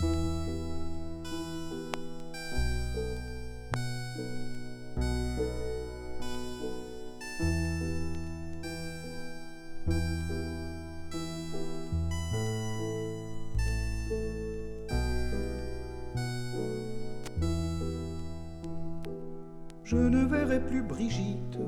Je 0.00 0.06
ne 19.96 20.24
verrai 20.24 20.60
plus 20.60 20.82
Brigitte, 20.82 21.58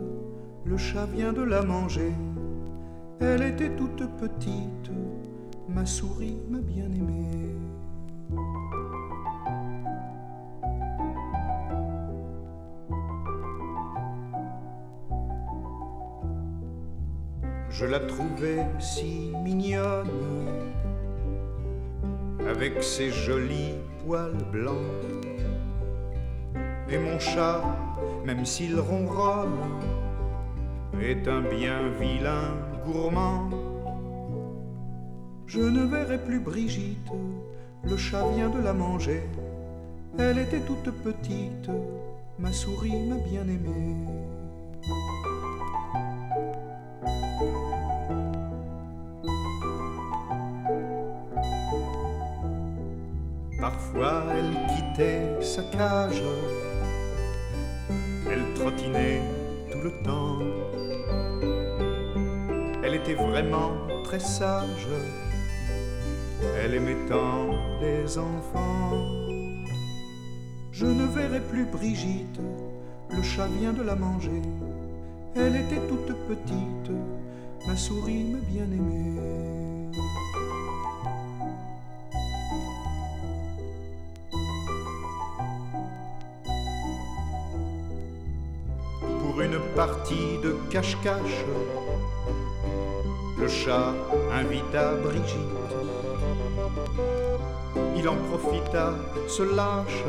le 0.64 0.78
chat 0.78 1.04
vient 1.04 1.34
de 1.34 1.42
la 1.42 1.60
manger. 1.60 2.12
Elle 3.20 3.42
était 3.42 3.76
toute 3.76 4.06
petite, 4.16 4.90
ma 5.68 5.84
souris 5.84 6.38
m'a 6.48 6.60
bien 6.60 6.86
aimée. 6.86 7.71
Je 17.82 17.86
la 17.86 18.00
trouvais 18.00 18.66
si 18.78 19.32
mignonne, 19.42 20.06
avec 22.48 22.82
ses 22.82 23.10
jolis 23.10 23.74
poils 24.04 24.44
blancs. 24.52 24.76
Et 26.88 26.98
mon 26.98 27.18
chat, 27.18 27.62
même 28.26 28.44
s'il 28.44 28.78
ronronne, 28.78 29.80
est 31.00 31.26
un 31.26 31.40
bien 31.40 31.88
vilain 31.98 32.54
gourmand. 32.84 33.48
Je 35.46 35.60
ne 35.60 35.84
verrai 35.84 36.18
plus 36.18 36.40
Brigitte, 36.40 37.10
le 37.84 37.96
chat 37.96 38.24
vient 38.34 38.48
de 38.48 38.60
la 38.60 38.72
manger. 38.72 39.22
Elle 40.18 40.38
était 40.38 40.60
toute 40.60 40.90
petite, 41.02 41.70
ma 42.38 42.52
souris 42.52 42.96
m'a 43.08 43.16
bien 43.16 43.42
aimée. 43.42 43.96
Parfois 53.60 54.24
elle 54.36 54.52
quittait 54.74 55.40
sa 55.40 55.62
cage, 55.62 56.22
elle 58.30 58.54
trottinait 58.54 59.22
tout 59.70 59.80
le 59.80 59.92
temps. 60.02 60.38
Elle 62.84 62.94
était 62.94 63.14
vraiment 63.14 63.70
très 64.04 64.18
sage, 64.18 64.88
elle 66.62 66.74
aimait 66.74 67.06
tant 67.08 67.41
les 67.82 68.16
enfants. 68.16 68.92
Je 70.70 70.86
ne 70.86 71.06
verrai 71.06 71.40
plus 71.40 71.64
Brigitte, 71.64 72.40
le 73.10 73.22
chat 73.22 73.48
vient 73.58 73.72
de 73.72 73.82
la 73.82 73.96
manger. 73.96 74.42
Elle 75.34 75.56
était 75.56 75.84
toute 75.88 76.12
petite, 76.28 76.90
ma 77.66 77.76
souris 77.76 78.24
m'a 78.32 78.42
bien 78.54 78.68
aimée. 78.78 79.20
Pour 89.20 89.40
une 89.40 89.58
partie 89.74 90.38
de 90.44 90.52
cache-cache, 90.70 91.44
le 93.38 93.48
chat 93.48 93.92
invita 94.40 94.94
Brigitte. 94.96 95.62
Il 98.02 98.08
en 98.08 98.16
profita, 98.16 98.94
se 99.28 99.44
lâche, 99.44 100.02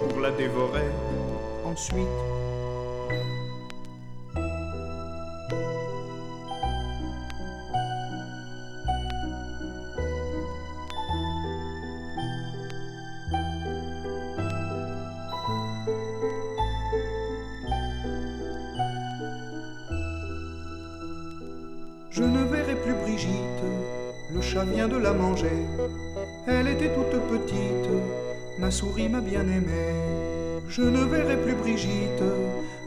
pour 0.00 0.20
la 0.20 0.32
dévorer 0.32 0.90
ensuite. 1.64 2.35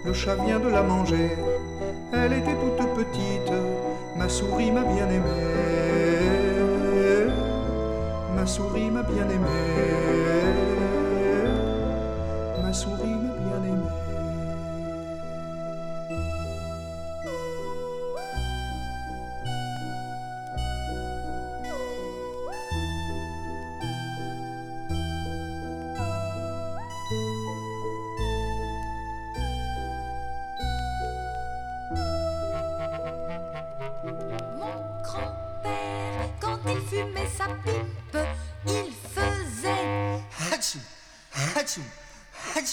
Le 0.05 0.13
chat 0.13 0.35
vient 0.35 0.59
de 0.59 0.69
la 0.69 0.83
manger. 0.83 1.29
Elle 2.13 2.33
était 2.33 2.55
toute 2.55 2.77
petite, 2.95 3.51
ma 4.15 4.29
souris 4.29 4.71
m'a 4.71 4.83
bien 4.83 5.07
aimée. 5.09 5.29
Ma 8.35 8.45
souris 8.45 8.89
m'a 8.89 9.03
bien 9.03 9.27
aimée. 9.29 9.47
Ma 12.63 12.73
souris 12.73 13.18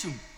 fácil. 0.07 0.36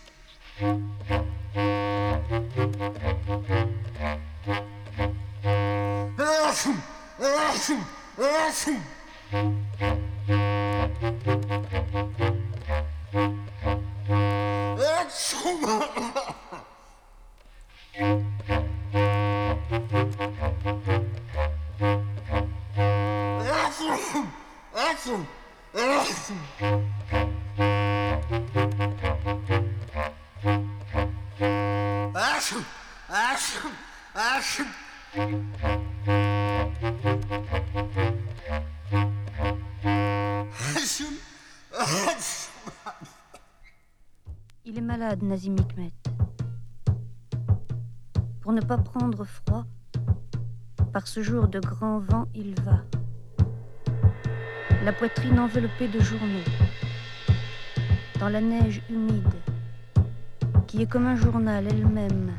Il 44.65 44.77
est 44.77 44.81
malade, 44.81 45.23
Nazim 45.23 45.55
Hikmet. 45.57 45.93
Pour 48.41 48.51
ne 48.51 48.59
pas 48.59 48.77
prendre 48.77 49.23
froid, 49.23 49.63
par 50.91 51.07
ce 51.07 51.23
jour 51.23 51.47
de 51.47 51.61
grand 51.61 51.99
vent, 51.99 52.25
il 52.35 52.53
va. 52.61 52.83
La 54.83 54.91
poitrine 54.91 55.39
enveloppée 55.39 55.87
de 55.87 56.01
journaux, 56.01 56.43
dans 58.19 58.29
la 58.29 58.41
neige 58.41 58.81
humide, 58.89 59.38
qui 60.69 60.83
est 60.83 60.85
comme 60.85 61.07
un 61.07 61.15
journal 61.15 61.65
elle-même, 61.67 62.31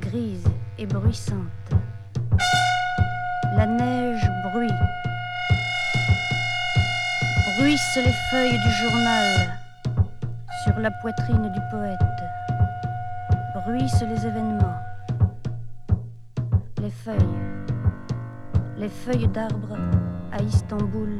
grise 0.00 0.48
et 0.78 0.86
bruissante. 0.86 1.36
La 3.54 3.66
neige 3.66 4.26
bruit, 4.50 4.70
bruissent 7.58 7.98
les 7.98 8.14
feuilles 8.30 8.58
du 8.58 8.70
journal 8.70 9.58
sur 10.64 10.78
la 10.78 10.90
poitrine 11.02 11.52
du 11.52 11.60
poète, 11.70 11.98
bruissent 13.66 14.02
les 14.08 14.26
événements, 14.26 14.80
les 16.80 16.90
feuilles, 16.90 17.18
les 18.78 18.88
feuilles 18.88 19.28
d'arbres 19.28 19.76
à 20.32 20.40
Istanbul 20.40 21.18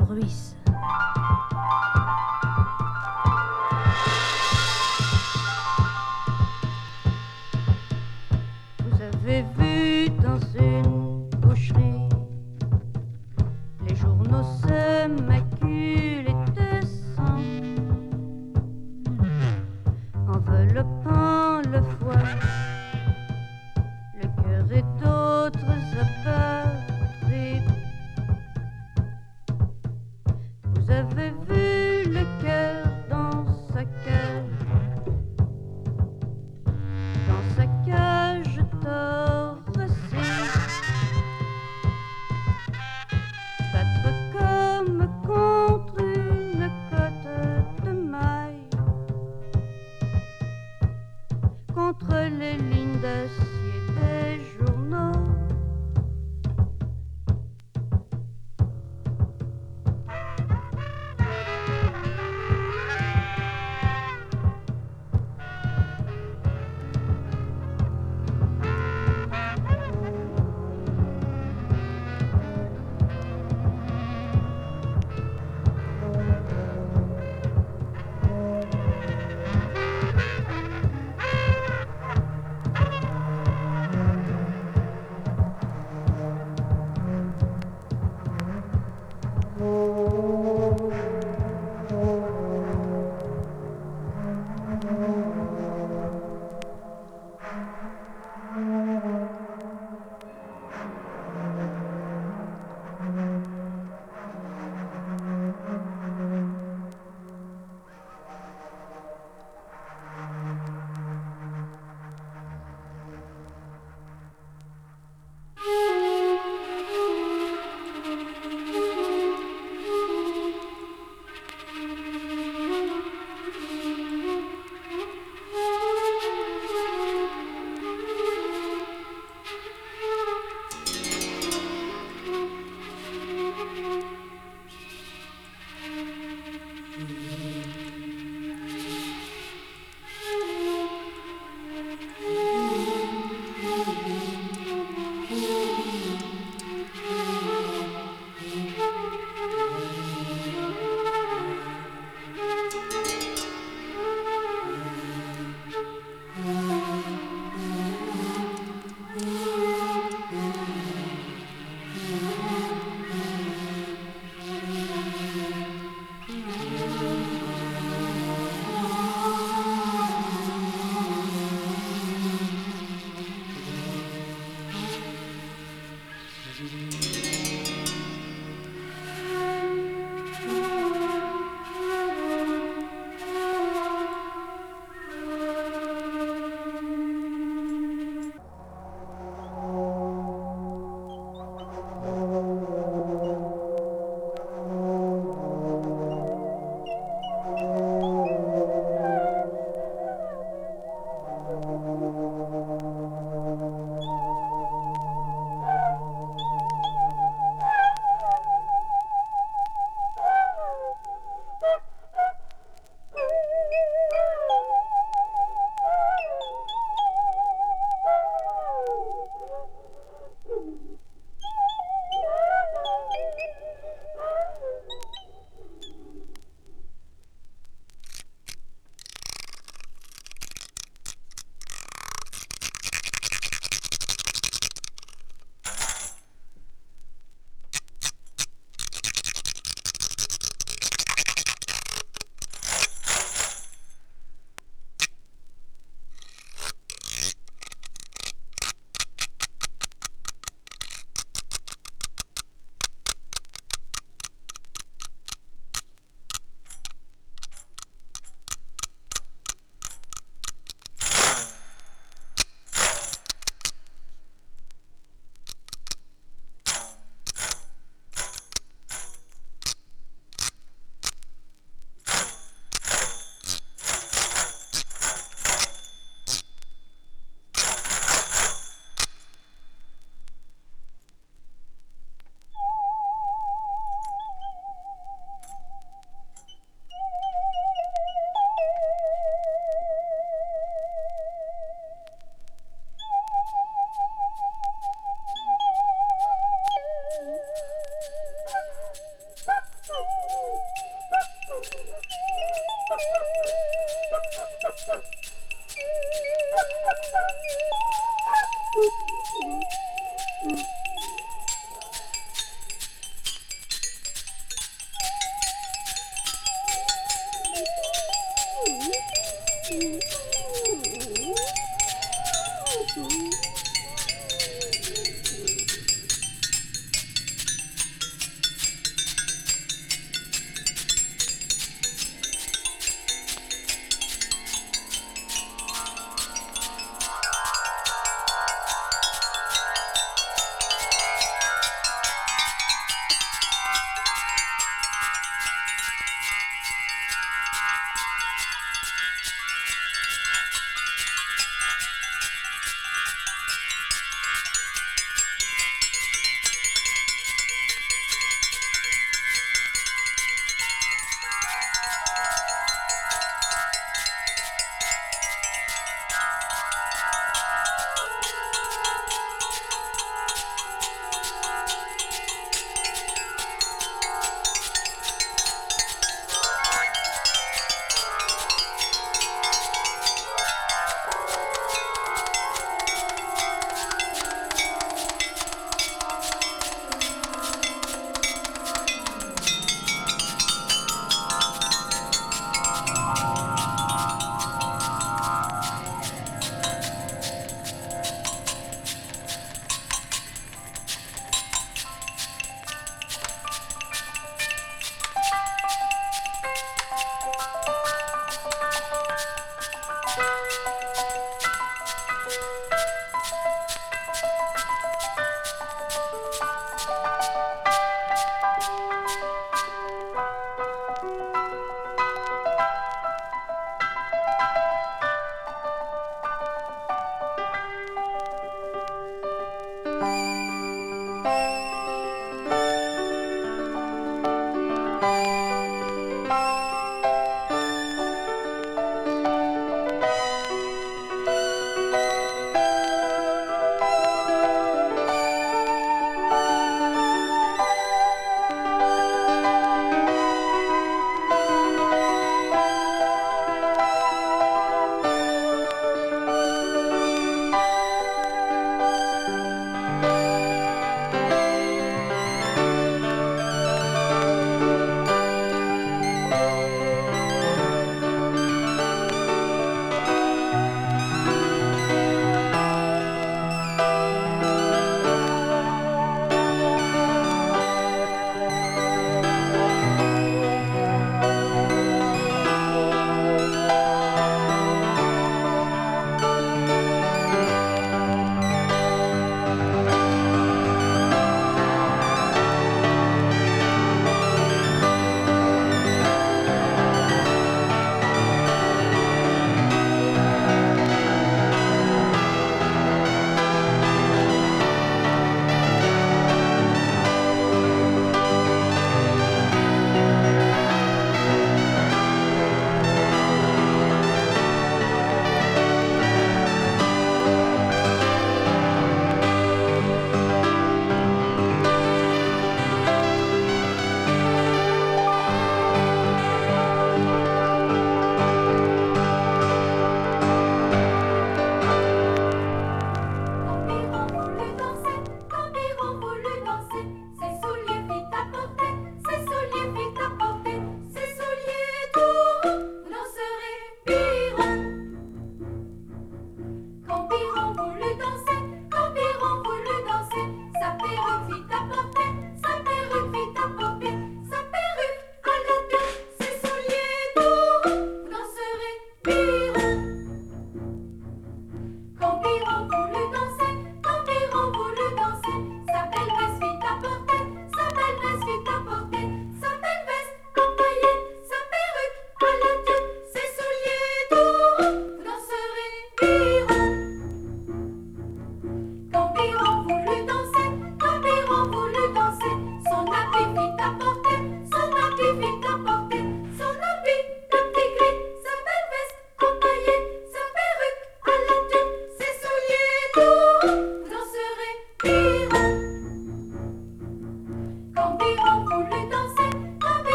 bruissent. 0.00 0.53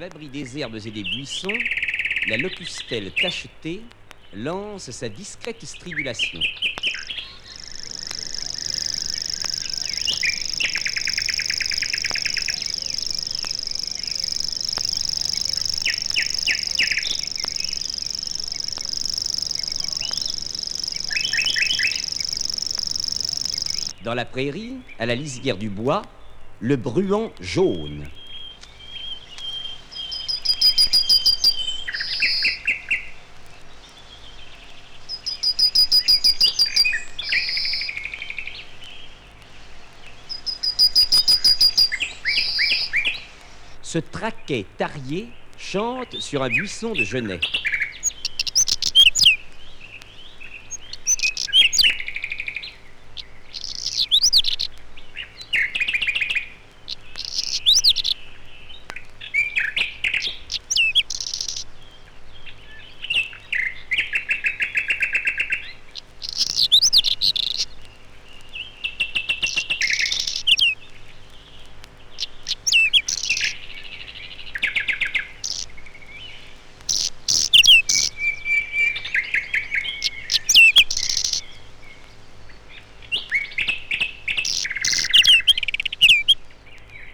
L'abri 0.00 0.30
des 0.30 0.58
herbes 0.58 0.78
et 0.86 0.90
des 0.90 1.02
buissons, 1.02 1.52
la 2.26 2.38
locustelle 2.38 3.12
tachetée 3.12 3.82
lance 4.32 4.90
sa 4.90 5.10
discrète 5.10 5.62
stridulation. 5.62 6.40
Dans 24.02 24.14
la 24.14 24.24
prairie, 24.24 24.78
à 24.98 25.04
la 25.04 25.14
lisière 25.14 25.58
du 25.58 25.68
bois, 25.68 26.00
le 26.60 26.76
bruant 26.76 27.30
jaune. 27.42 28.06
Ce 43.92 43.98
traquet 43.98 44.66
tarier 44.78 45.30
chante 45.58 46.20
sur 46.20 46.44
un 46.44 46.48
buisson 46.48 46.92
de 46.92 47.02
genêt. 47.02 47.40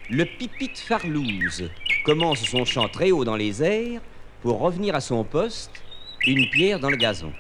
Le 0.09 0.25
farlouse 0.87 1.69
commence 2.05 2.45
son 2.45 2.65
chant 2.65 2.89
très 2.89 3.11
haut 3.11 3.25
dans 3.25 3.35
les 3.35 3.61
airs 3.61 4.01
pour 4.43 4.61
revenir 4.61 4.95
à 4.95 5.01
son 5.01 5.25
poste, 5.25 5.73
une 6.25 6.49
pierre 6.51 6.79
dans 6.79 6.91
le 6.91 6.97
gazon. 6.97 7.33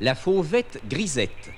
La 0.00 0.14
fauvette 0.14 0.80
grisette. 0.88 1.50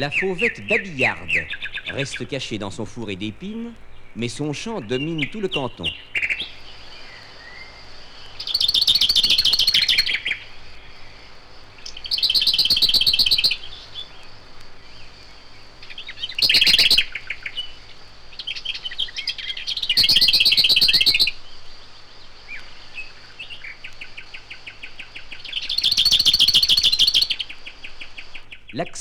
La 0.00 0.10
fauvette 0.10 0.66
babillarde 0.66 1.44
reste 1.86 2.26
cachée 2.26 2.56
dans 2.56 2.70
son 2.70 2.86
fourré 2.86 3.16
d'épines, 3.16 3.74
mais 4.16 4.28
son 4.28 4.54
chant 4.54 4.80
domine 4.80 5.26
tout 5.26 5.42
le 5.42 5.48
canton. 5.48 5.84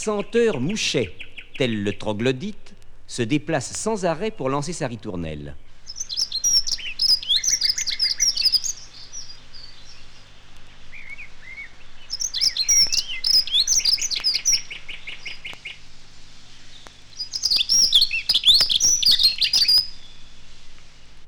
L'accenteur 0.09 0.59
mouchet, 0.59 1.13
tel 1.59 1.83
le 1.83 1.93
troglodyte, 1.93 2.73
se 3.05 3.21
déplace 3.21 3.73
sans 3.73 4.05
arrêt 4.05 4.31
pour 4.31 4.49
lancer 4.49 4.73
sa 4.73 4.87
ritournelle. 4.87 5.55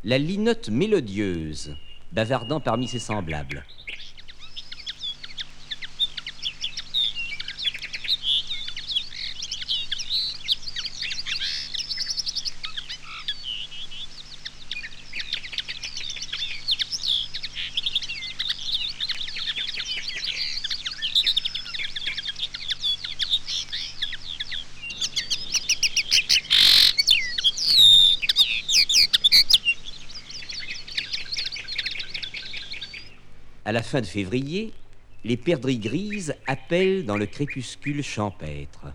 La 0.04 0.18
linotte 0.18 0.70
mélodieuse, 0.70 1.76
bavardant 2.12 2.60
parmi 2.60 2.88
ses 2.88 2.98
semblables. 2.98 3.64
À 33.64 33.72
la 33.72 33.84
fin 33.84 34.02
de 34.02 34.06
février, 34.06 34.74
les 35.24 35.38
perdrix 35.38 35.78
grises 35.78 36.34
appellent 36.48 37.06
dans 37.06 37.18
le 37.18 37.28
crépuscule 37.28 38.02
champêtre. 38.02 38.88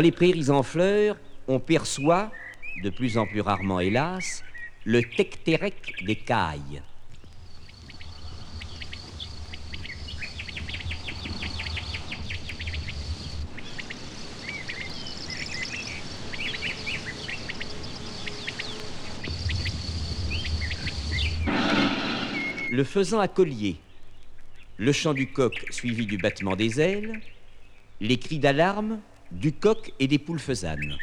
Dans 0.00 0.04
les 0.04 0.12
prairies 0.12 0.48
en 0.48 0.62
fleurs, 0.62 1.18
on 1.46 1.60
perçoit, 1.60 2.32
de 2.82 2.88
plus 2.88 3.18
en 3.18 3.26
plus 3.26 3.42
rarement 3.42 3.80
hélas, 3.80 4.42
le 4.86 5.02
tectérec 5.02 5.74
des 6.06 6.16
cailles. 6.16 6.80
Le 22.70 22.84
faisan 22.84 23.20
à 23.20 23.28
collier, 23.28 23.76
le 24.78 24.92
chant 24.92 25.12
du 25.12 25.26
coq 25.26 25.66
suivi 25.68 26.06
du 26.06 26.16
battement 26.16 26.56
des 26.56 26.80
ailes, 26.80 27.20
les 28.00 28.18
cris 28.18 28.38
d'alarme, 28.38 28.98
du 29.30 29.52
coq 29.52 29.92
et 29.98 30.08
des 30.08 30.18
poules 30.18 30.40
faisanes. 30.40 30.96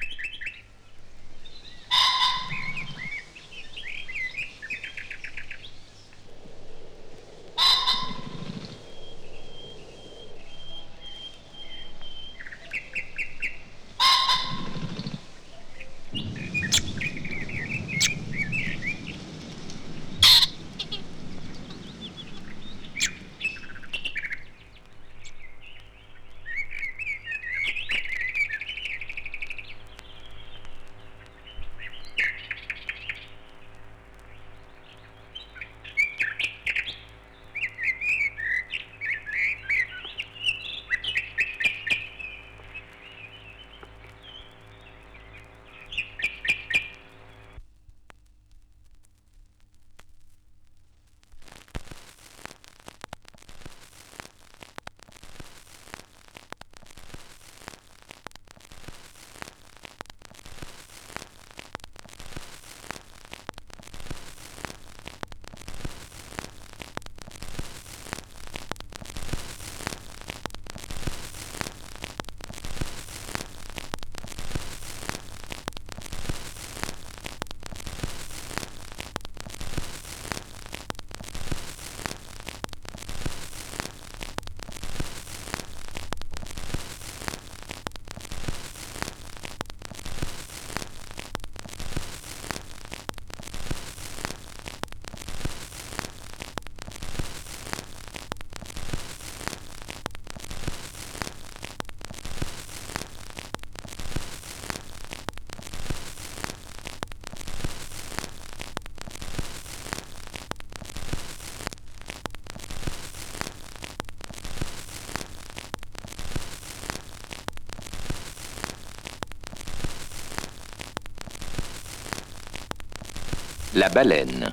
La 123.77 123.89
baleine. 123.89 124.51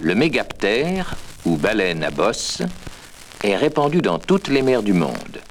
Le 0.00 0.14
mégaptère, 0.14 1.14
ou 1.44 1.56
baleine 1.58 2.02
à 2.02 2.10
bosse, 2.10 2.62
est 3.44 3.54
répandu 3.54 4.00
dans 4.00 4.18
toutes 4.18 4.48
les 4.48 4.62
mers 4.62 4.82
du 4.82 4.94
monde. 4.94 5.42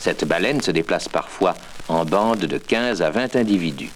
Cette 0.00 0.24
baleine 0.24 0.60
se 0.60 0.72
déplace 0.72 1.08
parfois 1.08 1.54
en 1.86 2.04
bande 2.04 2.40
de 2.40 2.58
15 2.58 3.00
à 3.00 3.10
20 3.10 3.36
individus. 3.36 3.92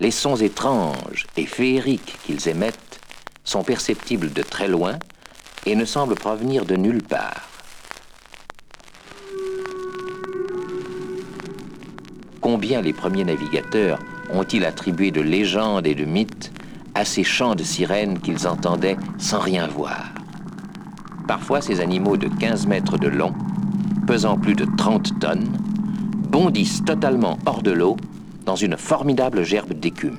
Les 0.00 0.10
sons 0.10 0.34
étranges 0.34 1.28
et 1.36 1.46
féeriques 1.46 2.18
qu'ils 2.26 2.48
émettent 2.48 3.00
sont 3.44 3.62
perceptibles 3.62 4.32
de 4.32 4.42
très 4.42 4.66
loin 4.66 4.98
et 5.66 5.76
ne 5.76 5.84
semblent 5.84 6.16
provenir 6.16 6.64
de 6.64 6.74
nulle 6.74 7.04
part. 7.04 7.50
combien 12.50 12.82
les 12.82 12.92
premiers 12.92 13.22
navigateurs 13.22 14.00
ont-ils 14.32 14.64
attribué 14.64 15.12
de 15.12 15.20
légendes 15.20 15.86
et 15.86 15.94
de 15.94 16.04
mythes 16.04 16.50
à 17.00 17.04
ces 17.06 17.24
chants 17.24 17.54
de 17.54 17.62
sirènes 17.62 18.18
qu'ils 18.18 18.46
entendaient 18.46 18.98
sans 19.16 19.40
rien 19.40 19.66
voir. 19.66 20.12
Parfois, 21.26 21.62
ces 21.62 21.80
animaux 21.80 22.18
de 22.18 22.28
15 22.28 22.66
mètres 22.66 22.98
de 22.98 23.08
long, 23.08 23.32
pesant 24.06 24.36
plus 24.36 24.54
de 24.54 24.66
30 24.76 25.18
tonnes, 25.18 25.48
bondissent 26.28 26.84
totalement 26.84 27.38
hors 27.46 27.62
de 27.62 27.70
l'eau 27.70 27.96
dans 28.44 28.54
une 28.54 28.76
formidable 28.76 29.44
gerbe 29.44 29.72
d'écume. 29.72 30.18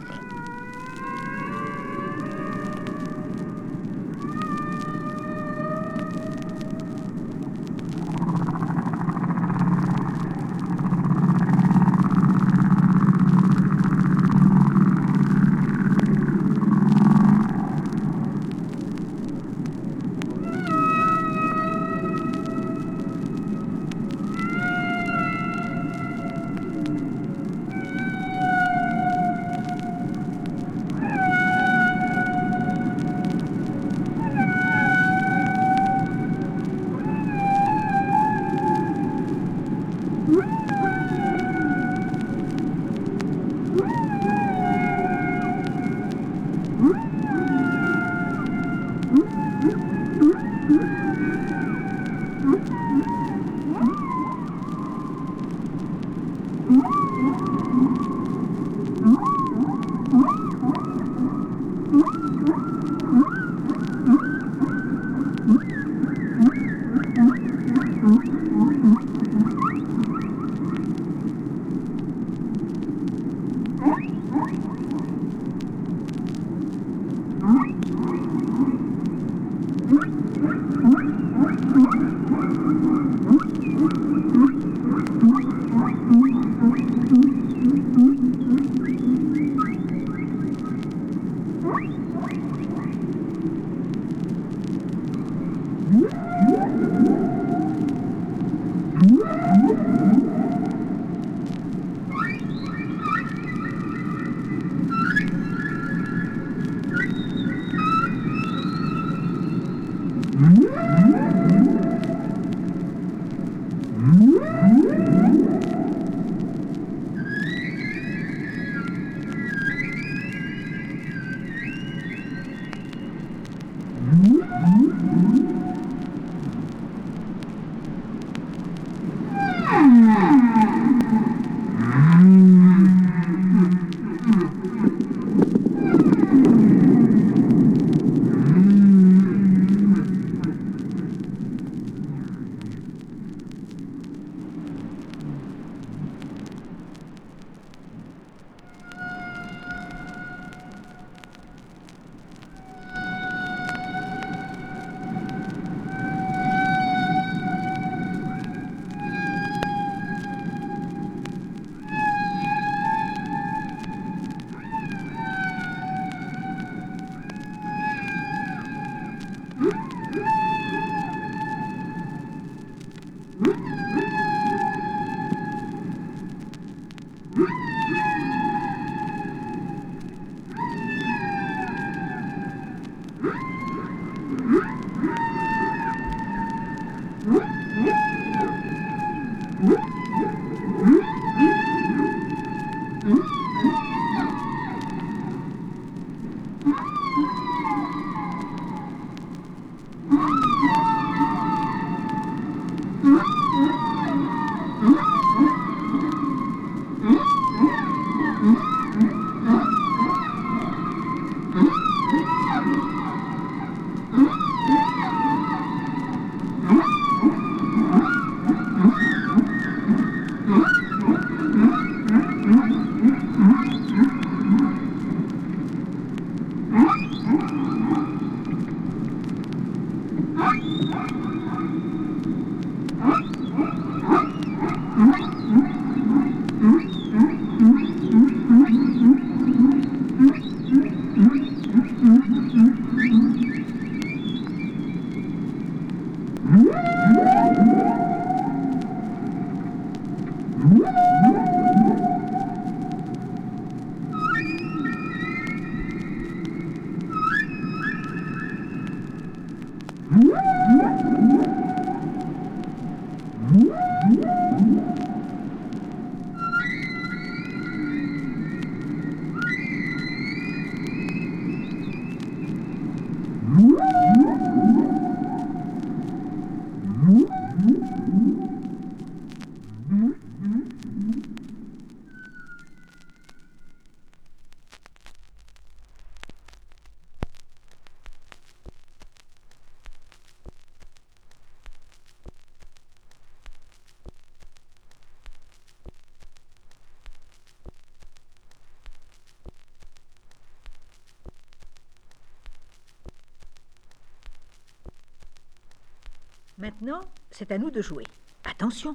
Maintenant, 306.61 307.01
c'est 307.31 307.51
à 307.51 307.57
nous 307.57 307.71
de 307.71 307.81
jouer. 307.81 308.03
Attention, 308.43 308.93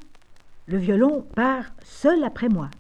le 0.67 0.79
violon 0.79 1.23
part 1.35 1.65
seul 1.85 2.23
après 2.23 2.49
moi. 2.49 2.71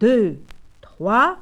Deux, 0.00 0.38
trois. 0.80 1.36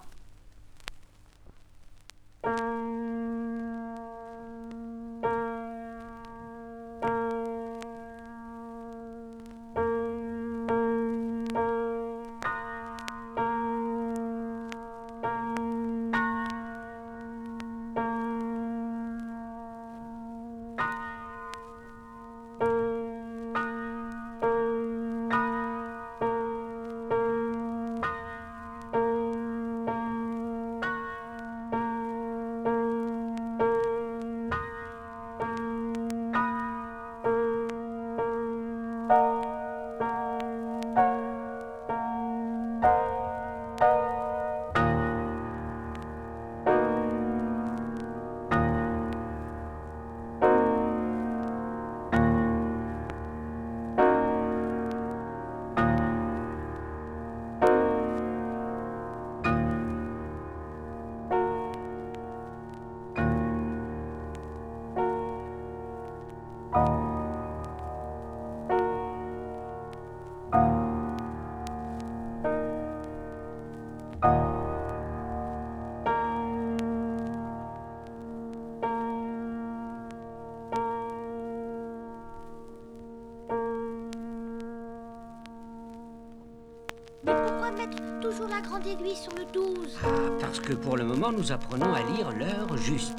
Grande 88.63 88.87
aiguille 88.87 89.17
sur 89.17 89.33
le 89.35 89.45
12 89.53 89.99
Ah, 90.05 90.09
parce 90.41 90.61
que 90.61 90.73
pour 90.73 90.97
le 90.97 91.05
moment, 91.05 91.33
nous 91.33 91.53
apprenons 91.53 91.93
à 91.93 92.03
lire 92.03 92.31
l'heure 92.33 92.77
juste. 92.77 93.19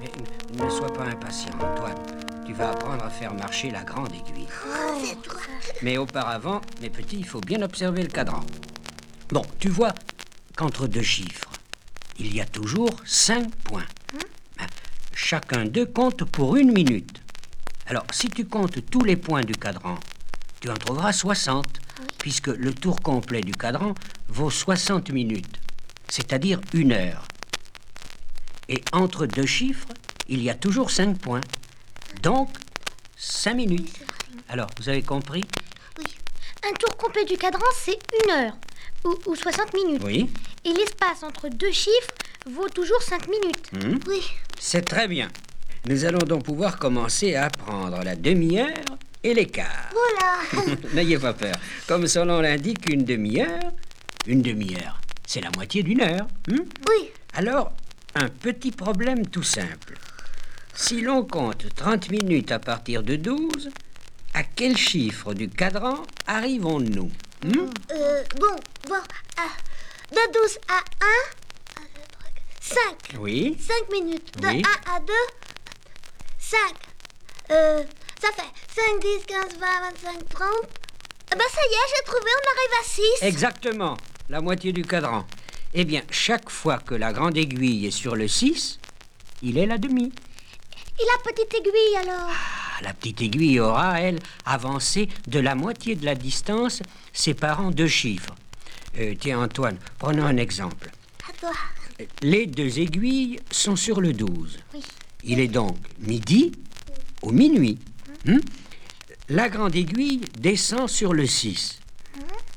Mais 0.00 0.10
ne 0.62 0.70
sois 0.70 0.92
pas 0.92 1.04
impatient, 1.04 1.52
Antoine. 1.54 1.94
Tu 2.46 2.52
vas 2.52 2.70
apprendre 2.72 3.04
à 3.04 3.10
faire 3.10 3.32
marcher 3.34 3.70
la 3.70 3.82
grande 3.82 4.12
aiguille. 4.12 4.46
Mais 5.82 5.96
auparavant, 5.96 6.60
mes 6.82 6.90
petits, 6.90 7.16
il 7.18 7.26
faut 7.26 7.40
bien 7.40 7.62
observer 7.62 8.02
le 8.02 8.08
cadran. 8.08 8.40
Bon, 9.30 9.42
tu 9.58 9.68
vois 9.68 9.94
qu'entre 10.56 10.86
deux 10.86 11.02
chiffres, 11.02 11.50
il 12.18 12.34
y 12.34 12.40
a 12.40 12.44
toujours 12.44 12.90
cinq 13.06 13.50
points. 13.64 13.86
Hein, 14.60 14.66
Chacun 15.14 15.64
d'eux 15.64 15.86
compte 15.86 16.24
pour 16.24 16.56
une 16.56 16.72
minute. 16.72 17.22
Alors, 17.86 18.04
si 18.12 18.28
tu 18.28 18.44
comptes 18.46 18.84
tous 18.90 19.04
les 19.04 19.16
points 19.16 19.42
du 19.42 19.54
cadran, 19.54 19.96
tu 20.60 20.70
en 20.70 20.74
trouveras 20.74 21.12
60, 21.12 21.66
puisque 22.18 22.48
le 22.48 22.74
tour 22.74 23.00
complet 23.00 23.40
du 23.40 23.52
cadran 23.52 23.94
vaut 24.28 24.50
60 24.50 25.10
minutes, 25.10 25.60
c'est-à-dire 26.08 26.60
une 26.72 26.92
heure. 26.92 27.26
Et 28.68 28.82
entre 28.92 29.26
deux 29.26 29.46
chiffres, 29.46 29.88
il 30.28 30.42
y 30.42 30.50
a 30.50 30.54
toujours 30.54 30.90
5 30.90 31.18
points. 31.18 31.42
Donc, 32.22 32.48
5 33.16 33.54
minutes. 33.54 34.00
Alors, 34.48 34.68
vous 34.78 34.88
avez 34.88 35.02
compris? 35.02 35.44
Oui. 35.98 36.06
Un 36.68 36.72
tour 36.74 36.96
complet 36.96 37.24
du 37.24 37.36
cadran, 37.36 37.66
c'est 37.76 37.98
une 38.24 38.30
heure. 38.30 38.56
Ou, 39.04 39.14
ou 39.26 39.36
60 39.36 39.74
minutes. 39.74 40.02
Oui. 40.04 40.30
Et 40.64 40.72
l'espace 40.72 41.22
entre 41.22 41.48
deux 41.48 41.72
chiffres 41.72 42.14
vaut 42.46 42.68
toujours 42.68 43.02
5 43.02 43.28
minutes. 43.28 43.72
Hmm. 43.72 43.98
Oui. 44.08 44.22
C'est 44.58 44.86
très 44.86 45.08
bien. 45.08 45.28
Nous 45.86 46.06
allons 46.06 46.26
donc 46.26 46.44
pouvoir 46.44 46.78
commencer 46.78 47.34
à 47.34 47.44
apprendre 47.44 48.02
la 48.02 48.16
demi-heure 48.16 48.70
et 49.22 49.46
quarts. 49.46 49.90
Voilà. 49.92 50.76
N'ayez 50.94 51.18
pas 51.18 51.34
peur. 51.34 51.54
Comme 51.86 52.06
son 52.06 52.24
nom 52.26 52.40
l'indique, 52.40 52.90
une 52.90 53.04
demi-heure, 53.04 53.72
une 54.26 54.42
demi-heure, 54.42 55.00
c'est 55.26 55.40
la 55.40 55.50
moitié 55.56 55.82
d'une 55.82 56.00
heure. 56.00 56.26
hein 56.50 56.64
Oui. 56.88 57.10
Alors, 57.34 57.72
un 58.14 58.28
petit 58.28 58.70
problème 58.72 59.26
tout 59.26 59.42
simple. 59.42 59.96
Si 60.74 61.00
l'on 61.00 61.24
compte 61.24 61.66
30 61.74 62.10
minutes 62.10 62.52
à 62.52 62.58
partir 62.58 63.02
de 63.02 63.16
12, 63.16 63.70
à 64.34 64.42
quel 64.42 64.76
chiffre 64.76 65.34
du 65.34 65.48
cadran 65.48 66.02
arrivons-nous 66.26 67.10
hein 67.44 67.66
Euh, 67.92 68.22
bon, 68.40 68.56
bon. 68.88 69.00
de 70.10 70.32
12 70.32 70.58
à 70.68 70.78
1, 71.80 71.82
5. 72.60 73.18
Oui 73.20 73.56
5 73.60 73.92
minutes. 73.92 74.36
De 74.40 74.48
Oui. 74.48 74.62
1 74.86 74.96
à 74.96 75.00
2, 75.00 75.12
5. 76.38 76.58
Euh, 77.50 77.82
ça 78.20 78.28
fait 78.32 78.50
5, 78.74 79.00
10, 79.00 79.26
15, 79.26 79.58
20, 79.58 79.66
25, 80.02 80.28
30. 80.30 80.48
Eh 81.32 81.36
ben 81.36 81.44
ça 81.50 81.60
y 81.60 81.74
est, 81.74 81.94
j'ai 81.96 82.04
trouvé, 82.04 82.30
on 82.30 82.50
arrive 82.50 82.80
à 82.80 82.84
6. 82.84 83.26
Exactement, 83.26 83.96
la 84.28 84.40
moitié 84.40 84.72
du 84.72 84.82
cadran. 84.82 85.24
Eh 85.74 85.84
bien, 85.84 86.02
chaque 86.10 86.50
fois 86.50 86.78
que 86.78 86.94
la 86.94 87.12
grande 87.12 87.36
aiguille 87.36 87.86
est 87.86 87.90
sur 87.90 88.14
le 88.14 88.28
6, 88.28 88.78
il 89.42 89.58
est 89.58 89.66
la 89.66 89.78
demi. 89.78 90.12
Et 90.98 91.02
la 91.04 91.32
petite 91.32 91.52
aiguille 91.54 91.96
alors? 92.02 92.30
Ah, 92.30 92.82
La 92.82 92.94
petite 92.94 93.20
aiguille 93.22 93.60
aura, 93.60 94.00
elle, 94.00 94.18
avancé 94.44 95.08
de 95.26 95.40
la 95.40 95.54
moitié 95.54 95.96
de 95.96 96.04
la 96.04 96.14
distance 96.14 96.82
séparant 97.12 97.70
deux 97.70 97.88
chiffres. 97.88 98.34
Euh, 98.98 99.14
tiens, 99.18 99.40
Antoine, 99.42 99.78
prenons 99.98 100.24
un 100.24 100.36
exemple. 100.36 100.90
À 101.28 101.32
toi. 101.32 101.50
Les 102.22 102.46
deux 102.46 102.78
aiguilles 102.78 103.40
sont 103.50 103.76
sur 103.76 104.00
le 104.00 104.12
12. 104.12 104.58
Oui. 104.74 104.80
Il 105.24 105.40
est 105.40 105.48
donc 105.48 105.76
midi 105.98 106.52
ou 107.22 107.32
minuit. 107.32 107.78
Hmm 108.24 108.38
la 109.30 109.48
grande 109.48 109.74
aiguille 109.74 110.20
descend 110.38 110.86
sur 110.86 111.14
le 111.14 111.26
6. 111.26 111.80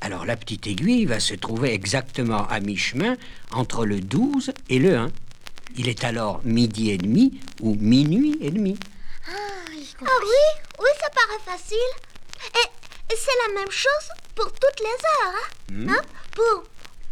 Alors 0.00 0.24
la 0.24 0.36
petite 0.36 0.66
aiguille 0.66 1.04
va 1.06 1.20
se 1.20 1.34
trouver 1.34 1.72
exactement 1.74 2.46
à 2.48 2.60
mi-chemin 2.60 3.16
entre 3.50 3.84
le 3.84 4.00
12 4.00 4.52
et 4.68 4.78
le 4.78 4.96
1. 4.96 5.10
Il 5.76 5.88
est 5.88 6.04
alors 6.04 6.40
midi 6.44 6.90
et 6.90 6.98
demi 6.98 7.40
ou 7.60 7.74
minuit 7.74 8.38
et 8.40 8.50
demi. 8.50 8.78
Ah 10.00 10.04
oui, 10.22 10.62
oui, 10.78 10.88
ça 11.00 11.10
paraît 11.10 11.56
facile. 11.58 11.76
Et, 12.54 13.12
et 13.12 13.16
c'est 13.16 13.48
la 13.48 13.60
même 13.60 13.70
chose 13.70 14.08
pour 14.34 14.46
toutes 14.52 14.80
les 14.80 14.86
heures. 14.86 15.34
Hein? 15.34 15.72
Hmm. 15.72 15.88
Hein? 15.90 16.02
Pour, 16.34 16.62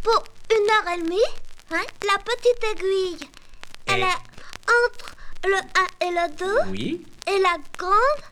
pour 0.01 0.23
une 0.49 0.69
heure 0.69 0.93
et 0.95 1.01
demie, 1.03 1.31
hein, 1.71 1.83
la 2.05 2.17
petite 2.23 2.63
aiguille, 2.71 3.27
elle 3.87 4.01
est 4.03 4.21
entre 4.85 5.15
le 5.45 5.57
1 5.57 6.07
et 6.07 6.11
le 6.11 6.35
2. 6.37 6.45
Oui, 6.71 7.05
Et 7.27 7.39
la 7.39 7.57
grande, 7.77 8.23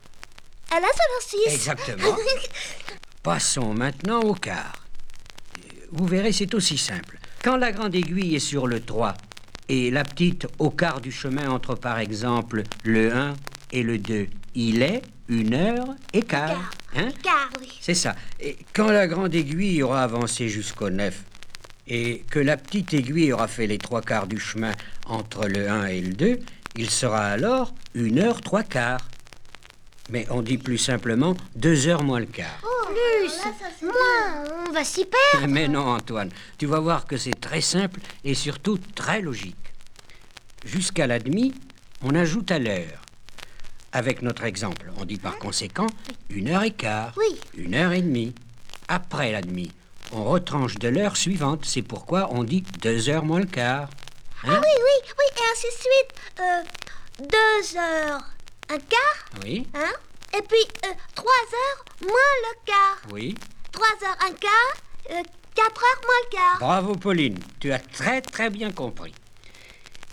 elle 0.72 0.84
est 0.84 0.96
sur 0.96 1.38
le 1.44 1.50
6. 1.50 1.54
Exactement. 1.54 2.18
passons 3.26 3.74
maintenant 3.74 4.20
au 4.20 4.36
quart. 4.36 4.86
Vous 5.92 6.06
verrez, 6.06 6.32
c'est 6.32 6.54
aussi 6.54 6.78
simple. 6.78 7.18
Quand 7.44 7.58
la 7.58 7.72
grande 7.72 7.96
aiguille 7.96 8.36
est 8.36 8.40
sur 8.40 8.68
le 8.68 8.80
3 8.80 9.16
et 9.68 9.90
la 9.90 10.04
petite 10.04 10.46
au 10.60 10.70
quart 10.70 11.02
du 11.02 11.12
chemin 11.12 11.50
entre, 11.50 11.74
par 11.74 11.98
exemple, 11.98 12.62
le 12.84 13.12
1 13.12 13.34
et 13.72 13.82
le 13.82 13.98
2, 13.98 14.28
il 14.54 14.84
est 14.84 15.02
une 15.28 15.56
heure 15.56 15.88
et 16.14 16.22
quart. 16.22 16.70
Hein 16.96 17.10
Car 17.24 17.50
oui. 17.60 17.72
C'est 17.82 17.96
ça. 17.96 18.16
Et 18.40 18.58
quand 18.74 18.92
la 18.92 19.08
grande 19.08 19.34
aiguille 19.34 19.82
aura 19.82 20.04
avancé 20.04 20.48
jusqu'au 20.48 20.92
9 20.92 21.24
et 21.88 22.24
que 22.30 22.38
la 22.38 22.58
petite 22.58 22.94
aiguille 22.94 23.34
aura 23.34 23.48
fait 23.48 23.66
les 23.66 23.80
trois 23.80 24.04
quarts 24.04 24.28
du 24.28 24.40
chemin 24.40 24.74
entre 25.08 25.48
le 25.48 25.68
1 25.68 25.88
et 25.88 26.02
le 26.02 26.14
2, 26.14 26.40
il 26.78 26.92
sera 26.92 27.26
alors 27.26 27.74
une 27.96 28.20
heure 28.20 28.42
trois 28.42 28.62
quarts. 28.62 29.10
Mais 30.10 30.28
on 30.30 30.42
dit 30.42 30.58
plus 30.58 30.78
simplement 30.78 31.36
deux 31.56 31.88
heures 31.88 32.04
moins 32.04 32.20
le 32.20 32.26
quart. 32.28 32.60
Plus, 32.62 33.88
moins, 33.88 34.44
on 34.68 34.72
va 34.72 34.84
s'y 34.84 35.06
perdre. 35.06 35.48
Mais 35.52 35.68
non, 35.68 35.86
Antoine, 35.88 36.30
tu 36.58 36.66
vas 36.68 36.80
voir 36.80 37.06
que 37.08 37.18
c'est 37.18 37.40
très 37.40 37.62
simple 37.62 38.00
et 38.24 38.36
surtout 38.36 38.78
très 38.94 39.22
logique. 39.22 39.56
Jusqu'à 40.64 41.08
la 41.08 41.20
demi, 41.20 41.54
on 42.04 42.14
ajoute 42.16 42.52
à 42.52 42.60
l'heure. 42.60 43.02
Avec 43.92 44.22
notre 44.22 44.44
exemple, 44.44 44.92
on 44.98 45.06
dit 45.06 45.18
par 45.18 45.38
conséquent 45.40 45.88
une 46.30 46.50
heure 46.50 46.64
et 46.64 46.72
quart, 46.72 47.14
Oui. 47.18 47.40
une 47.58 47.74
heure 47.76 47.94
et 47.94 48.02
demie. 48.02 48.34
Après 48.88 49.32
la 49.32 49.42
demi, 49.42 49.72
on 50.12 50.24
retranche 50.26 50.76
de 50.76 50.88
l'heure 50.90 51.18
suivante. 51.18 51.66
C'est 51.66 51.82
pourquoi 51.82 52.30
on 52.32 52.44
dit 52.44 52.64
deux 52.82 53.10
heures 53.10 53.26
moins 53.26 53.40
le 53.40 53.46
quart. 53.46 53.90
Hein? 54.44 54.50
Ah 54.58 54.62
oui, 54.62 54.68
oui, 54.78 55.10
oui, 55.18 55.26
et 55.36 55.52
ainsi 55.52 55.68
de 55.68 55.82
suite. 55.82 56.40
Euh, 56.40 56.64
deux 57.22 57.78
heures, 57.80 58.22
un 58.70 58.78
quart, 58.80 59.44
Oui, 59.44 59.68
hein, 59.76 59.94
Et 60.38 60.42
puis, 60.42 60.66
euh, 60.86 60.94
3 61.14 61.32
heures 61.32 61.86
moins 62.02 62.12
le 62.12 62.66
quart. 62.66 63.02
Oui. 63.12 63.36
3 63.72 63.86
heures 64.08 64.18
un 64.22 64.34
quart, 64.34 64.76
euh, 65.12 65.24
4 65.56 65.84
heures 65.84 66.02
moins 66.04 66.22
le 66.24 66.30
quart. 66.32 66.58
Bravo, 66.60 66.96
Pauline. 66.96 67.40
Tu 67.60 67.72
as 67.72 67.80
très, 67.80 68.22
très 68.22 68.50
bien 68.50 68.72
compris. 68.72 69.14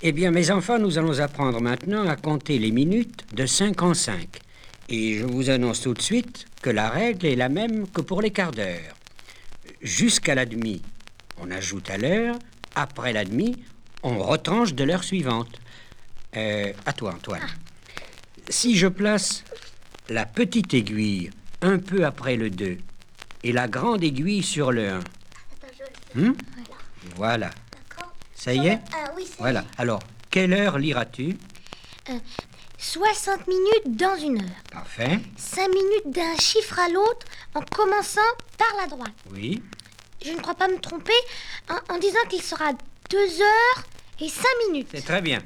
Eh 0.02 0.12
bien, 0.12 0.30
mes 0.30 0.50
enfants, 0.50 0.78
nous 0.78 0.98
allons 0.98 1.20
apprendre 1.20 1.60
maintenant 1.60 2.08
à 2.08 2.16
compter 2.16 2.58
les 2.58 2.72
minutes 2.72 3.24
de 3.34 3.46
5 3.46 3.80
en 3.82 3.94
5. 3.94 4.28
Et 4.88 5.18
je 5.18 5.24
vous 5.24 5.48
annonce 5.48 5.80
tout 5.82 5.94
de 5.94 6.02
suite 6.02 6.46
que 6.60 6.70
la 6.70 6.90
règle 6.90 7.26
est 7.26 7.36
la 7.36 7.48
même 7.48 7.88
que 7.88 8.00
pour 8.00 8.20
les 8.20 8.30
quarts 8.30 8.50
d'heure. 8.50 8.94
Jusqu'à 9.80 10.34
la 10.34 10.44
demi, 10.44 10.82
on 11.40 11.50
ajoute 11.50 11.88
à 11.90 11.98
l'heure. 11.98 12.36
Après 12.74 13.12
la 13.12 13.24
demi, 13.24 13.62
on 14.02 14.18
retranche 14.18 14.74
de 14.74 14.84
l'heure 14.84 15.04
suivante. 15.04 15.60
Euh, 16.36 16.72
à 16.84 16.92
toi, 16.92 17.14
Antoine. 17.14 17.42
Si 18.48 18.76
je 18.76 18.86
place 18.88 19.44
la 20.08 20.26
petite 20.26 20.74
aiguille 20.74 21.30
un 21.60 21.78
peu 21.78 22.04
après 22.04 22.36
le 22.36 22.50
2 22.50 22.78
et 23.44 23.52
la 23.52 23.68
grande 23.68 24.02
aiguille 24.02 24.42
sur 24.42 24.72
le 24.72 24.88
1, 24.88 24.98
Attends, 24.98 25.04
je 25.78 25.82
le 26.20 26.22
fais. 26.24 26.28
hmm? 26.30 26.34
Voilà. 27.16 27.50
D'accord 27.72 28.12
Ça 28.34 28.52
y 28.54 28.68
est? 28.68 28.78
Ah 28.94 29.10
oui, 29.16 29.24
c'est 29.26 29.38
Voilà. 29.38 29.64
Alors, 29.78 30.00
quelle 30.30 30.52
heure 30.52 30.78
liras-tu? 30.78 31.36
60 32.78 33.46
minutes 33.46 33.96
dans 33.96 34.16
une 34.16 34.42
heure. 34.42 34.50
Parfait. 34.70 35.20
5 35.36 35.68
minutes 35.68 36.06
d'un 36.16 36.36
chiffre 36.36 36.78
à 36.80 36.88
l'autre 36.88 37.26
en 37.54 37.60
commençant 37.62 38.20
par 38.58 38.68
la 38.80 38.88
droite. 38.88 39.12
Oui. 39.32 39.62
Je 40.24 40.30
ne 40.32 40.38
crois 40.40 40.54
pas 40.54 40.68
me 40.68 40.78
tromper 40.78 41.12
en, 41.70 41.94
en 41.94 41.98
disant 41.98 42.18
qu'il 42.28 42.42
sera 42.42 42.72
2 43.10 43.16
heures 43.18 43.84
et 44.20 44.28
5 44.28 44.44
minutes. 44.68 44.88
C'est 44.92 45.04
très 45.04 45.22
bien. 45.22 45.40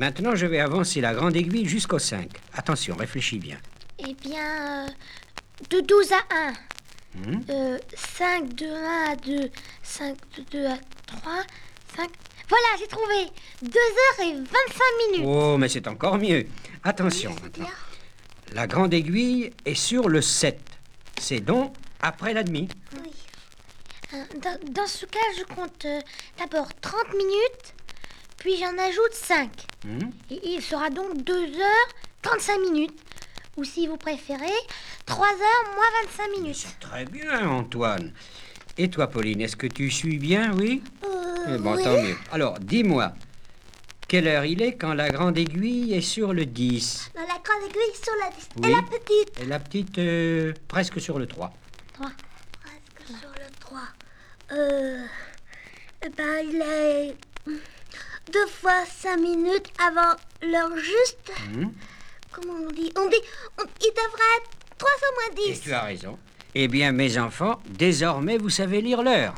Maintenant, 0.00 0.34
je 0.36 0.46
vais 0.46 0.60
avancer 0.60 1.00
la 1.00 1.12
grande 1.14 1.36
aiguille 1.36 1.66
jusqu'au 1.66 1.98
5. 1.98 2.28
Attention, 2.54 2.94
réfléchis 2.96 3.38
bien. 3.38 3.58
Eh 3.98 4.14
bien, 4.14 4.86
euh, 4.86 4.88
de 5.70 5.80
12 5.80 6.12
à 6.12 6.34
1. 6.34 6.52
Hmm? 7.16 7.40
Euh, 7.50 7.78
5 7.96 8.54
de 8.54 8.66
1 8.66 9.12
à 9.12 9.16
2. 9.16 9.50
5 9.82 10.16
de 10.36 10.42
2 10.52 10.66
à 10.66 10.78
3. 11.06 11.32
5. 11.96 12.10
Voilà, 12.48 12.66
j'ai 12.78 12.86
trouvé 12.86 13.26
2 13.62 13.68
heures 13.78 14.26
et 14.28 14.34
25 14.34 14.50
minutes. 15.10 15.26
Oh, 15.26 15.56
mais 15.58 15.68
c'est 15.68 15.86
encore 15.88 16.16
mieux. 16.18 16.46
Attention 16.84 17.34
maintenant. 17.42 17.66
La 18.54 18.66
grande 18.66 18.94
aiguille 18.94 19.50
est 19.66 19.74
sur 19.74 20.08
le 20.08 20.22
7. 20.22 20.58
C'est 21.20 21.40
donc 21.40 21.74
après 22.00 22.32
la 22.32 22.44
demi. 22.44 22.68
Oui. 23.02 23.10
Euh, 24.14 24.24
Dans, 24.40 24.72
dans 24.72 24.86
ce 24.86 25.04
cas, 25.06 25.18
je 25.36 25.42
compte 25.54 25.84
euh, 25.84 26.00
d'abord 26.38 26.68
30 26.80 27.12
minutes, 27.14 27.74
puis 28.38 28.56
j'en 28.58 28.76
ajoute 28.78 29.12
5. 29.12 29.50
Hmm 29.84 29.98
Et 30.30 30.40
il 30.54 30.62
sera 30.62 30.90
donc 30.90 31.22
2 31.22 31.32
heures 31.34 31.88
35 32.22 32.58
minutes. 32.60 32.98
Ou 33.56 33.64
si 33.64 33.86
vous 33.86 33.96
préférez, 33.96 34.46
3 35.06 35.26
heures 35.26 35.74
moins 35.74 36.02
25 36.04 36.30
minutes. 36.40 36.66
Très 36.80 37.04
bien, 37.04 37.48
Antoine. 37.48 38.12
Et 38.76 38.88
toi, 38.88 39.08
Pauline, 39.08 39.40
est-ce 39.40 39.56
que 39.56 39.66
tu 39.66 39.90
suis 39.90 40.18
bien, 40.18 40.52
oui? 40.56 40.82
Euh, 41.04 41.56
Eh 41.56 41.58
bon, 41.58 41.74
oui. 41.76 41.82
tant 41.82 42.00
mieux. 42.00 42.16
Alors, 42.30 42.58
dis-moi, 42.60 43.12
quelle 44.06 44.28
heure 44.28 44.44
il 44.44 44.62
est 44.62 44.74
quand 44.76 44.94
la 44.94 45.10
grande 45.10 45.36
aiguille 45.36 45.92
est 45.94 46.00
sur 46.00 46.32
le 46.32 46.46
10 46.46 47.10
Dans 47.16 47.20
la 47.22 47.26
grande 47.26 47.68
aiguille 47.68 47.94
sur 48.00 48.12
la 48.22 48.30
10. 48.30 48.48
Oui. 48.62 48.68
Et 48.68 48.72
la 48.72 48.82
petite? 48.82 49.40
Et 49.40 49.46
la 49.46 49.58
petite, 49.58 49.98
euh, 49.98 50.52
presque 50.68 51.00
sur 51.00 51.18
le 51.18 51.26
3. 51.26 51.52
3. 51.94 52.10
Presque 52.62 53.18
sur 53.20 53.30
le 53.30 53.50
3. 53.58 53.80
Euh. 54.52 55.04
Eh 56.06 56.08
ben, 56.10 56.46
il 56.48 56.62
est. 56.62 57.16
Deux 58.32 58.46
fois 58.46 58.84
5 58.86 59.16
minutes 59.18 59.72
avant 59.78 60.14
l'heure 60.42 60.76
juste. 60.76 61.32
Hmm 61.54 61.68
Comment 62.30 62.54
on 62.68 62.70
dit? 62.72 62.92
On 62.96 63.08
dit. 63.08 63.16
on- 63.58 63.64
il 63.80 63.90
devrait 63.90 64.36
être 64.38 64.50
3 64.76 64.90
heures 64.90 65.14
moins 65.16 65.44
Et 65.46 65.52
10. 65.52 65.60
tu 65.60 65.72
as 65.72 65.82
raison. 65.82 66.18
Eh 66.54 66.68
bien, 66.68 66.92
mes 66.92 67.18
enfants, 67.18 67.60
désormais, 67.68 68.38
vous 68.38 68.50
savez 68.50 68.80
lire 68.80 69.02
l'heure. 69.02 69.34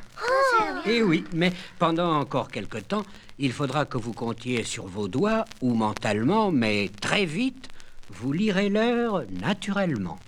Eh 0.87 1.03
oui, 1.03 1.25
mais 1.35 1.53
pendant 1.79 2.19
encore 2.19 2.49
quelque 2.49 2.79
temps, 2.79 3.05
il 3.39 3.53
faudra 3.53 3.85
que 3.85 3.99
vous 3.99 4.13
comptiez 4.13 4.65
sur 4.65 4.87
vos 4.87 5.09
doigts 5.09 5.45
ou 5.61 5.75
mentalement, 5.75 6.51
mais 6.51 6.91
très 7.01 7.25
vite, 7.25 7.69
vous 8.11 8.33
lirez 8.33 8.69
l'heure 8.69 9.25
naturellement. 9.41 10.19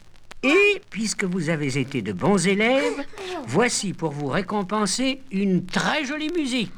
Et 0.43 0.83
puisque 0.91 1.25
vous 1.25 1.51
avez 1.51 1.79
été 1.79 2.03
de 2.03 2.13
bons 2.13 2.49
élèves, 2.49 3.05
voici 3.47 3.93
pour 3.93 4.11
vous 4.11 4.27
récompenser 4.27 5.23
une 5.31 5.65
très 5.67 6.05
jolie 6.05 6.33
musique. 6.37 6.73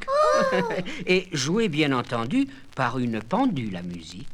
Oh. 0.52 0.56
Et 1.06 1.28
jouée 1.32 1.68
bien 1.68 1.92
entendu 1.92 2.46
par 2.76 2.98
une 2.98 3.22
pendule 3.22 3.76
à 3.76 3.82
musique. 3.82 4.28